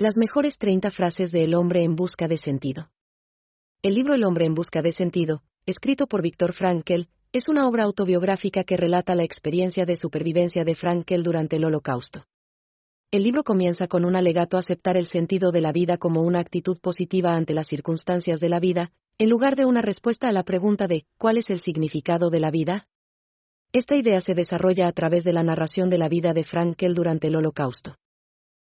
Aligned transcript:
Las 0.00 0.16
mejores 0.16 0.56
30 0.56 0.92
frases 0.92 1.30
de 1.30 1.44
El 1.44 1.54
hombre 1.54 1.84
en 1.84 1.94
busca 1.94 2.26
de 2.26 2.38
sentido. 2.38 2.88
El 3.82 3.92
libro 3.92 4.14
El 4.14 4.24
hombre 4.24 4.46
en 4.46 4.54
busca 4.54 4.80
de 4.80 4.92
sentido, 4.92 5.42
escrito 5.66 6.06
por 6.06 6.22
Víctor 6.22 6.54
Frankel, 6.54 7.10
es 7.32 7.48
una 7.48 7.68
obra 7.68 7.84
autobiográfica 7.84 8.64
que 8.64 8.78
relata 8.78 9.14
la 9.14 9.24
experiencia 9.24 9.84
de 9.84 9.96
supervivencia 9.96 10.64
de 10.64 10.74
Frankel 10.74 11.22
durante 11.22 11.56
el 11.56 11.66
Holocausto. 11.66 12.24
El 13.10 13.24
libro 13.24 13.44
comienza 13.44 13.88
con 13.88 14.06
un 14.06 14.16
alegato 14.16 14.56
a 14.56 14.60
aceptar 14.60 14.96
el 14.96 15.04
sentido 15.04 15.52
de 15.52 15.60
la 15.60 15.70
vida 15.70 15.98
como 15.98 16.22
una 16.22 16.40
actitud 16.40 16.78
positiva 16.80 17.34
ante 17.34 17.52
las 17.52 17.66
circunstancias 17.66 18.40
de 18.40 18.48
la 18.48 18.58
vida, 18.58 18.92
en 19.18 19.28
lugar 19.28 19.54
de 19.54 19.66
una 19.66 19.82
respuesta 19.82 20.28
a 20.28 20.32
la 20.32 20.44
pregunta 20.44 20.86
de 20.86 21.04
¿cuál 21.18 21.36
es 21.36 21.50
el 21.50 21.60
significado 21.60 22.30
de 22.30 22.40
la 22.40 22.50
vida? 22.50 22.88
Esta 23.74 23.96
idea 23.96 24.22
se 24.22 24.32
desarrolla 24.32 24.88
a 24.88 24.92
través 24.92 25.24
de 25.24 25.34
la 25.34 25.42
narración 25.42 25.90
de 25.90 25.98
la 25.98 26.08
vida 26.08 26.32
de 26.32 26.44
Frankel 26.44 26.94
durante 26.94 27.26
el 27.26 27.36
Holocausto. 27.36 27.96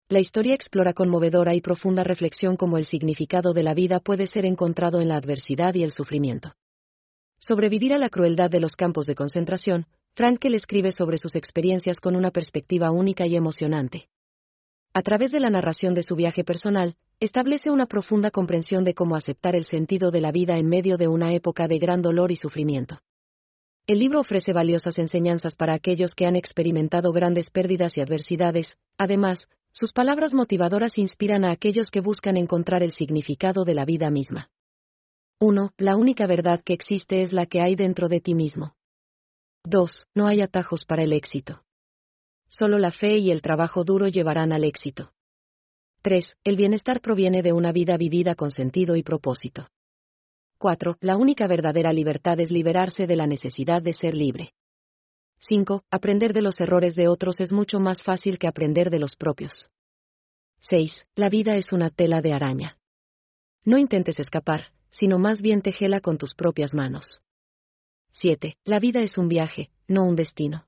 La 0.09 0.19
historia 0.19 0.53
explora 0.53 0.93
conmovedora 0.93 1.53
y 1.55 1.61
profunda 1.61 2.03
reflexión 2.03 2.55
cómo 2.55 2.77
el 2.77 2.85
significado 2.85 3.53
de 3.53 3.63
la 3.63 3.73
vida 3.73 3.99
puede 3.99 4.27
ser 4.27 4.45
encontrado 4.45 5.01
en 5.01 5.09
la 5.09 5.17
adversidad 5.17 5.75
y 5.75 5.83
el 5.83 5.91
sufrimiento. 5.91 6.53
Sobrevivir 7.39 7.93
a 7.93 7.97
la 7.97 8.09
crueldad 8.09 8.49
de 8.49 8.59
los 8.59 8.75
campos 8.75 9.05
de 9.05 9.15
concentración, 9.15 9.85
Frankel 10.15 10.55
escribe 10.55 10.91
sobre 10.91 11.17
sus 11.17 11.35
experiencias 11.35 11.97
con 11.97 12.15
una 12.15 12.31
perspectiva 12.31 12.89
única 12.91 13.27
y 13.27 13.35
emocionante 13.35 14.07
a 14.97 15.03
través 15.03 15.31
de 15.31 15.39
la 15.39 15.51
narración 15.51 15.93
de 15.93 16.01
su 16.01 16.15
viaje 16.15 16.43
personal, 16.43 16.95
establece 17.19 17.69
una 17.69 17.85
profunda 17.85 18.31
comprensión 18.31 18.83
de 18.83 18.95
cómo 18.95 19.15
aceptar 19.15 19.55
el 19.55 19.63
sentido 19.63 20.09
de 20.09 20.21
la 20.21 20.31
vida 20.31 20.57
en 20.57 20.67
medio 20.67 20.97
de 20.97 21.07
una 21.07 21.35
época 21.35 21.67
de 21.67 21.77
gran 21.77 22.01
dolor 22.01 22.31
y 22.31 22.35
sufrimiento. 22.35 22.97
El 23.85 23.99
libro 23.99 24.19
ofrece 24.19 24.53
valiosas 24.53 24.97
enseñanzas 24.97 25.53
para 25.53 25.75
aquellos 25.75 26.15
que 26.15 26.25
han 26.25 26.35
experimentado 26.35 27.11
grandes 27.11 27.51
pérdidas 27.51 27.95
y 27.95 28.01
adversidades, 28.01 28.75
además, 28.97 29.47
sus 29.79 29.91
palabras 29.93 30.33
motivadoras 30.33 30.97
inspiran 30.97 31.45
a 31.45 31.51
aquellos 31.51 31.91
que 31.91 32.01
buscan 32.01 32.35
encontrar 32.35 32.81
el 32.81 32.93
significado 32.93 33.63
de 33.63 33.75
la 33.75 33.85
vida 33.85 34.09
misma. 34.09 34.49
1. 35.39 35.73
La 35.77 35.97
única 35.97 36.25
verdad 36.25 36.61
que 36.65 36.73
existe 36.73 37.21
es 37.21 37.31
la 37.31 37.45
que 37.45 37.61
hay 37.61 37.75
dentro 37.75 38.07
de 38.09 38.19
ti 38.19 38.33
mismo. 38.33 38.75
2. 39.65 40.07
No 40.15 40.25
hay 40.25 40.41
atajos 40.41 40.83
para 40.83 41.03
el 41.03 41.13
éxito. 41.13 41.61
Solo 42.47 42.79
la 42.79 42.89
fe 42.89 43.19
y 43.19 43.29
el 43.29 43.43
trabajo 43.43 43.83
duro 43.83 44.07
llevarán 44.07 44.51
al 44.51 44.63
éxito. 44.63 45.11
3. 46.01 46.37
El 46.43 46.55
bienestar 46.55 46.99
proviene 46.99 47.43
de 47.43 47.53
una 47.53 47.71
vida 47.71 47.97
vivida 47.97 48.33
con 48.33 48.49
sentido 48.49 48.95
y 48.95 49.03
propósito. 49.03 49.67
4. 50.57 50.97
La 51.01 51.17
única 51.17 51.45
verdadera 51.45 51.93
libertad 51.93 52.39
es 52.39 52.49
liberarse 52.49 53.05
de 53.05 53.15
la 53.15 53.27
necesidad 53.27 53.83
de 53.83 53.93
ser 53.93 54.15
libre. 54.15 54.55
5. 55.39 55.83
Aprender 55.91 56.33
de 56.33 56.41
los 56.41 56.59
errores 56.59 56.95
de 56.95 57.07
otros 57.07 57.39
es 57.39 57.51
mucho 57.51 57.79
más 57.79 58.01
fácil 58.01 58.39
que 58.39 58.47
aprender 58.47 58.89
de 58.89 58.99
los 58.99 59.15
propios. 59.15 59.69
6. 60.69 61.07
La 61.15 61.29
vida 61.29 61.55
es 61.55 61.71
una 61.71 61.89
tela 61.89 62.19
de 62.21 62.33
araña. 62.33 62.77
No 63.63 63.77
intentes 63.77 64.19
escapar, 64.19 64.73
sino 64.91 65.17
más 65.17 65.41
bien 65.41 65.61
tejela 65.61 66.01
con 66.01 66.17
tus 66.17 66.33
propias 66.35 66.73
manos. 66.73 67.21
7. 68.11 68.57
La 68.65 68.81
vida 68.81 69.01
es 69.01 69.17
un 69.17 69.29
viaje, 69.29 69.71
no 69.87 70.03
un 70.03 70.17
destino. 70.17 70.67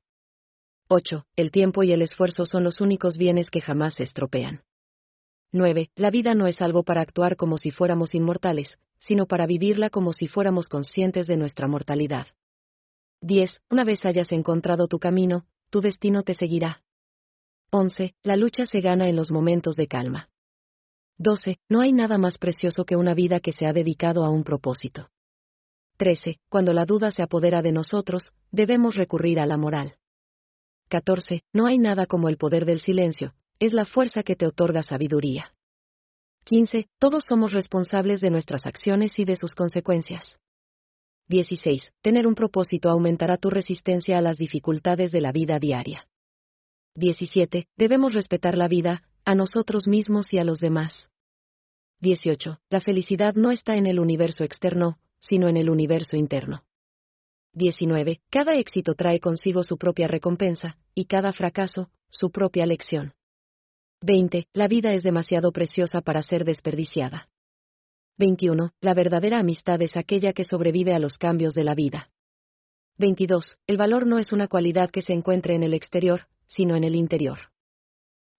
8. 0.88 1.26
El 1.36 1.52
tiempo 1.52 1.84
y 1.84 1.92
el 1.92 2.02
esfuerzo 2.02 2.46
son 2.46 2.64
los 2.64 2.80
únicos 2.80 3.18
bienes 3.18 3.52
que 3.52 3.60
jamás 3.60 3.96
se 3.96 4.04
estropean. 4.04 4.62
9. 5.52 5.92
La 5.96 6.12
vida 6.12 6.34
no 6.34 6.48
es 6.48 6.62
algo 6.62 6.84
para 6.84 7.02
actuar 7.02 7.36
como 7.36 7.58
si 7.58 7.70
fuéramos 7.70 8.16
inmortales, 8.16 8.80
sino 9.00 9.26
para 9.26 9.48
vivirla 9.48 9.90
como 9.90 10.14
si 10.14 10.28
fuéramos 10.28 10.70
conscientes 10.70 11.28
de 11.28 11.36
nuestra 11.36 11.68
mortalidad. 11.68 12.28
10. 13.20 13.64
Una 13.70 13.84
vez 13.84 14.06
hayas 14.06 14.32
encontrado 14.32 14.88
tu 14.88 14.98
camino, 14.98 15.46
tu 15.70 15.82
destino 15.82 16.24
te 16.24 16.36
seguirá. 16.36 16.84
11. 17.72 18.16
La 18.24 18.36
lucha 18.36 18.66
se 18.66 18.82
gana 18.82 19.10
en 19.10 19.16
los 19.16 19.30
momentos 19.30 19.76
de 19.76 19.88
calma. 19.88 20.30
12. 21.20 21.60
No 21.70 21.82
hay 21.82 21.92
nada 21.92 22.18
más 22.18 22.40
precioso 22.40 22.84
que 22.84 22.96
una 22.96 23.14
vida 23.14 23.40
que 23.40 23.52
se 23.52 23.68
ha 23.68 23.74
dedicado 23.74 24.26
a 24.26 24.30
un 24.30 24.44
propósito. 24.44 25.12
13. 25.98 26.40
Cuando 26.50 26.74
la 26.74 26.86
duda 26.86 27.12
se 27.12 27.22
apodera 27.22 27.62
de 27.62 27.72
nosotros, 27.72 28.32
debemos 28.52 28.96
recurrir 28.96 29.40
a 29.40 29.46
la 29.46 29.58
moral. 29.58 29.98
14. 30.88 31.44
No 31.54 31.68
hay 31.68 31.78
nada 31.78 32.08
como 32.08 32.30
el 32.30 32.38
poder 32.38 32.66
del 32.66 32.80
silencio, 32.80 33.36
es 33.60 33.74
la 33.74 33.86
fuerza 33.86 34.24
que 34.24 34.36
te 34.36 34.48
otorga 34.48 34.82
sabiduría. 34.82 35.54
15. 36.46 36.88
Todos 36.98 37.26
somos 37.26 37.52
responsables 37.52 38.22
de 38.22 38.32
nuestras 38.32 38.66
acciones 38.66 39.20
y 39.20 39.26
de 39.26 39.36
sus 39.36 39.54
consecuencias. 39.54 40.40
16. 41.28 41.92
Tener 42.02 42.26
un 42.26 42.34
propósito 42.34 42.90
aumentará 42.90 43.38
tu 43.38 43.52
resistencia 43.52 44.18
a 44.18 44.22
las 44.22 44.38
dificultades 44.38 45.12
de 45.12 45.22
la 45.22 45.32
vida 45.32 45.60
diaria. 45.60 46.08
17. 46.96 47.68
Debemos 47.78 48.14
respetar 48.14 48.58
la 48.58 48.68
vida, 48.68 49.04
a 49.26 49.36
nosotros 49.36 49.88
mismos 49.88 50.34
y 50.34 50.40
a 50.40 50.44
los 50.44 50.60
demás. 50.60 51.10
18. 52.02 52.60
La 52.70 52.82
felicidad 52.82 53.36
no 53.36 53.52
está 53.52 53.76
en 53.76 53.86
el 53.86 54.00
universo 54.00 54.44
externo, 54.44 54.98
sino 55.20 55.50
en 55.50 55.58
el 55.58 55.70
universo 55.70 56.16
interno. 56.16 56.64
19. 57.54 58.22
Cada 58.30 58.56
éxito 58.56 58.96
trae 58.96 59.20
consigo 59.20 59.64
su 59.64 59.78
propia 59.78 60.08
recompensa, 60.08 60.78
y 60.96 61.06
cada 61.06 61.34
fracaso, 61.34 61.90
su 62.10 62.32
propia 62.32 62.66
lección. 62.66 63.14
20. 64.02 64.48
La 64.54 64.68
vida 64.68 64.94
es 64.94 65.04
demasiado 65.04 65.52
preciosa 65.52 66.02
para 66.02 66.22
ser 66.22 66.46
desperdiciada. 66.46 67.30
21. 68.18 68.72
La 68.82 68.94
verdadera 68.94 69.40
amistad 69.40 69.82
es 69.82 69.98
aquella 69.98 70.34
que 70.34 70.44
sobrevive 70.44 70.94
a 70.94 71.00
los 71.00 71.18
cambios 71.18 71.54
de 71.54 71.64
la 71.64 71.76
vida. 71.76 72.10
22. 72.98 73.60
El 73.68 73.78
valor 73.78 74.06
no 74.06 74.20
es 74.20 74.32
una 74.32 74.48
cualidad 74.48 74.90
que 74.90 75.02
se 75.02 75.14
encuentre 75.14 75.56
en 75.56 75.64
el 75.64 75.74
exterior, 75.74 76.28
sino 76.50 76.76
en 76.76 76.84
el 76.84 76.96
interior. 76.96 77.40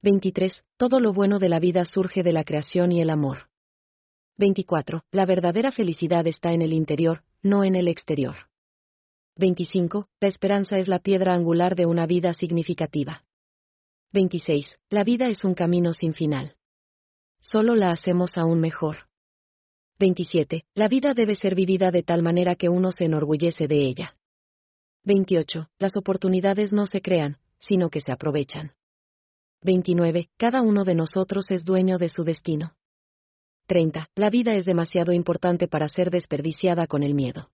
23. 0.02 0.64
Todo 0.76 1.00
lo 1.00 1.12
bueno 1.12 1.38
de 1.38 1.48
la 1.48 1.60
vida 1.60 1.84
surge 1.84 2.22
de 2.22 2.32
la 2.32 2.44
creación 2.44 2.92
y 2.92 3.00
el 3.00 3.10
amor. 3.10 3.48
24. 4.36 5.04
La 5.10 5.26
verdadera 5.26 5.72
felicidad 5.72 6.26
está 6.26 6.52
en 6.52 6.62
el 6.62 6.72
interior, 6.72 7.22
no 7.42 7.64
en 7.64 7.76
el 7.76 7.88
exterior. 7.88 8.36
25. 9.36 10.08
La 10.20 10.28
esperanza 10.28 10.78
es 10.78 10.88
la 10.88 10.98
piedra 10.98 11.34
angular 11.34 11.76
de 11.76 11.86
una 11.86 12.06
vida 12.06 12.32
significativa. 12.32 13.24
26. 14.12 14.80
La 14.88 15.04
vida 15.04 15.28
es 15.28 15.44
un 15.44 15.54
camino 15.54 15.92
sin 15.92 16.14
final. 16.14 16.56
Solo 17.40 17.76
la 17.76 17.90
hacemos 17.90 18.36
aún 18.36 18.60
mejor. 18.60 19.08
27. 19.98 20.64
La 20.74 20.88
vida 20.88 21.12
debe 21.14 21.36
ser 21.36 21.54
vivida 21.54 21.90
de 21.90 22.02
tal 22.02 22.22
manera 22.22 22.54
que 22.54 22.68
uno 22.68 22.90
se 22.90 23.04
enorgullece 23.04 23.68
de 23.68 23.86
ella. 23.86 24.16
28. 25.04 25.68
Las 25.78 25.96
oportunidades 25.96 26.72
no 26.72 26.86
se 26.86 27.02
crean, 27.02 27.38
sino 27.60 27.90
que 27.90 28.00
se 28.00 28.12
aprovechan. 28.12 28.72
29. 29.62 30.30
Cada 30.36 30.62
uno 30.62 30.84
de 30.84 30.94
nosotros 30.94 31.50
es 31.50 31.64
dueño 31.64 31.98
de 31.98 32.08
su 32.08 32.24
destino. 32.24 32.74
30. 33.66 34.08
La 34.16 34.30
vida 34.30 34.54
es 34.54 34.64
demasiado 34.64 35.12
importante 35.12 35.68
para 35.68 35.88
ser 35.88 36.10
desperdiciada 36.10 36.86
con 36.86 37.02
el 37.02 37.14
miedo. 37.14 37.50